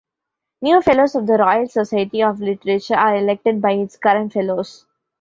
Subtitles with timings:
[0.63, 4.87] New fellows of the Royal Society of Literature are elected by its current fellows.